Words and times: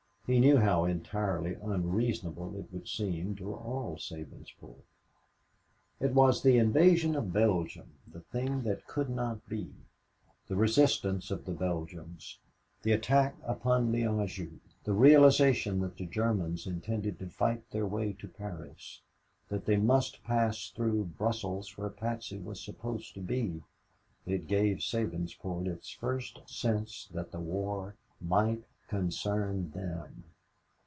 He 0.27 0.39
knew 0.39 0.55
how 0.59 0.85
entirely 0.85 1.55
unreasonable 1.55 2.55
it 2.55 2.71
would 2.71 2.87
seem 2.87 3.35
to 3.35 3.53
all 3.53 3.97
Sabinsport. 3.97 4.81
It 5.99 6.13
was 6.13 6.41
the 6.41 6.57
invasion 6.57 7.17
of 7.17 7.33
Belgium 7.33 7.95
the 8.07 8.21
thing 8.21 8.63
that 8.63 8.87
could 8.87 9.09
not 9.09 9.45
be, 9.49 9.73
the 10.47 10.55
resistance 10.55 11.31
of 11.31 11.43
the 11.43 11.51
Belgians, 11.51 12.39
the 12.83 12.93
attack 12.93 13.35
upon 13.43 13.91
Liége, 13.91 14.59
the 14.85 14.93
realization 14.93 15.81
that 15.81 15.97
the 15.97 16.05
Germans 16.05 16.65
intended 16.65 17.19
to 17.19 17.27
fight 17.27 17.69
their 17.71 17.85
way 17.85 18.13
to 18.13 18.29
Paris 18.29 19.01
that 19.49 19.65
they 19.65 19.75
must 19.75 20.23
pass 20.23 20.69
through 20.69 21.11
Brussels 21.17 21.77
where 21.77 21.89
Patsy 21.89 22.39
was 22.39 22.61
supposed 22.63 23.15
to 23.15 23.21
be, 23.21 23.63
that 24.23 24.47
gave 24.47 24.77
Sabinsport 24.77 25.67
its 25.67 25.89
first 25.89 26.39
sense 26.47 27.09
that 27.11 27.33
the 27.33 27.41
war 27.41 27.97
might 28.21 28.63
concern 28.89 29.71
them. 29.71 30.23